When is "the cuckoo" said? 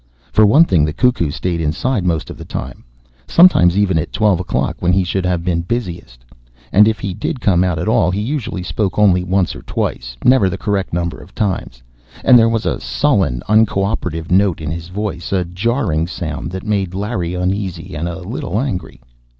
0.83-1.29